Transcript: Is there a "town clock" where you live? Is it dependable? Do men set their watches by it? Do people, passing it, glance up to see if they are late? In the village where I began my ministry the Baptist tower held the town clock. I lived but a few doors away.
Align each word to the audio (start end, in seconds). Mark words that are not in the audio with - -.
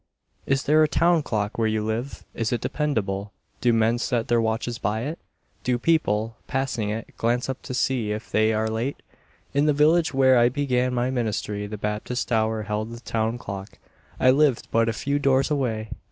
Is 0.47 0.63
there 0.63 0.81
a 0.81 0.87
"town 0.87 1.21
clock" 1.21 1.59
where 1.59 1.67
you 1.67 1.85
live? 1.85 2.25
Is 2.33 2.51
it 2.51 2.59
dependable? 2.61 3.31
Do 3.61 3.71
men 3.71 3.99
set 3.99 4.29
their 4.29 4.41
watches 4.41 4.79
by 4.79 5.01
it? 5.01 5.19
Do 5.63 5.77
people, 5.77 6.37
passing 6.47 6.89
it, 6.89 7.15
glance 7.17 7.47
up 7.47 7.61
to 7.61 7.75
see 7.75 8.11
if 8.11 8.31
they 8.31 8.51
are 8.51 8.67
late? 8.67 9.03
In 9.53 9.67
the 9.67 9.73
village 9.73 10.11
where 10.11 10.39
I 10.39 10.49
began 10.49 10.95
my 10.95 11.11
ministry 11.11 11.67
the 11.67 11.77
Baptist 11.77 12.29
tower 12.29 12.63
held 12.63 12.89
the 12.89 12.99
town 13.01 13.37
clock. 13.37 13.77
I 14.19 14.31
lived 14.31 14.69
but 14.71 14.89
a 14.89 14.91
few 14.91 15.19
doors 15.19 15.51
away. 15.51 15.91